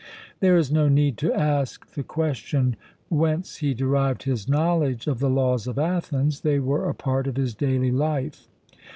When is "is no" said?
0.57-0.89